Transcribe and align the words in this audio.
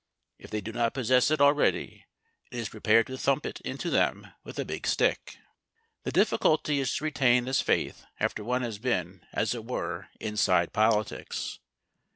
If 0.39 0.49
they 0.49 0.61
do 0.61 0.71
not 0.71 0.95
possess 0.95 1.29
it 1.29 1.39
already 1.39 2.07
it 2.51 2.57
is 2.57 2.69
prepared 2.69 3.05
to 3.05 3.19
thump 3.19 3.45
it 3.45 3.61
into 3.61 3.91
them 3.91 4.25
with 4.43 4.57
a 4.57 4.65
big 4.65 4.87
stick. 4.87 5.37
The 6.05 6.11
difficulty 6.11 6.79
is 6.79 6.95
to 6.95 7.03
retain 7.03 7.45
this 7.45 7.61
faith 7.61 8.03
after 8.19 8.43
one 8.43 8.63
has 8.63 8.79
been, 8.79 9.23
as 9.31 9.53
it 9.53 9.63
were, 9.63 10.07
inside 10.19 10.73
politics. 10.73 11.59